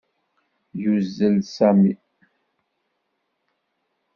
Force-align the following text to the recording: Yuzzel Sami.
Yuzzel 0.83 1.35
Sami. 1.55 1.93